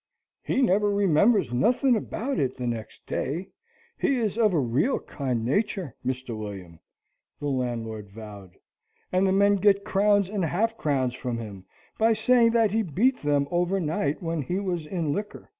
"He 0.41 0.63
never 0.63 0.89
remembers 0.89 1.53
nothin' 1.53 1.95
about 1.95 2.39
it 2.39 2.57
the 2.57 2.65
next 2.65 3.05
day. 3.05 3.49
He 3.99 4.15
is 4.17 4.35
of 4.35 4.51
a 4.51 4.57
real 4.59 4.97
kind 4.97 5.45
nature, 5.45 5.95
Mr. 6.03 6.35
William," 6.35 6.79
the 7.39 7.49
landlord 7.49 8.09
vowed, 8.09 8.57
"and 9.11 9.27
the 9.27 9.31
men 9.31 9.57
get 9.57 9.85
crowns 9.85 10.27
and 10.27 10.43
half 10.43 10.75
crowns 10.75 11.13
from 11.13 11.37
him 11.37 11.65
by 11.99 12.13
saying 12.13 12.49
that 12.53 12.71
he 12.71 12.81
beat 12.81 13.21
them 13.21 13.47
overnight 13.51 14.23
when 14.23 14.41
he 14.41 14.59
was 14.59 14.87
in 14.87 15.13
liquor. 15.13 15.47